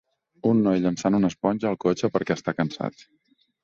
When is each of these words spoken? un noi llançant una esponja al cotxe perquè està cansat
un 0.51 0.63
noi 0.67 0.81
llançant 0.85 1.19
una 1.19 1.31
esponja 1.35 1.71
al 1.75 1.79
cotxe 1.87 2.13
perquè 2.19 2.41
està 2.43 2.59
cansat 2.61 3.09